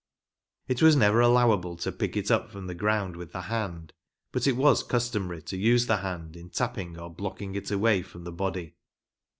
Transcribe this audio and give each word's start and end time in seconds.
It 0.67 0.81
was 0.81 0.95
never 0.95 1.19
allow^able 1.19 1.79
to 1.81 1.91
pick 1.91 2.17
it 2.17 2.31
up' 2.31 2.49
from 2.49 2.65
the 2.65 2.73
ground 2.73 3.15
with 3.15 3.33
the 3.33 3.41
hand, 3.41 3.93
but 4.31 4.47
it 4.47 4.55
was 4.57 4.81
customary 4.81 5.43
to 5.43 5.55
use 5.57 5.85
the 5.85 5.97
hand 5.97 6.35
in 6.35 6.49
tapping 6.49 6.97
or 6.97 7.13
blocking 7.13 7.53
it 7.53 7.69
away 7.69 8.01
from 8.01 8.23
the 8.23 8.31
body. 8.31 8.77